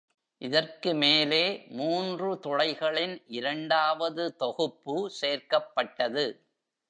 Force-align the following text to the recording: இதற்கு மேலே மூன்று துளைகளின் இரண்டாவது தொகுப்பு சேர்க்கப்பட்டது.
இதற்கு 0.41 0.93
மேலே 0.93 1.65
மூன்று 1.69 2.29
துளைகளின் 2.35 3.21
இரண்டாவது 3.27 4.35
தொகுப்பு 4.35 5.11
சேர்க்கப்பட்டது. 5.21 6.25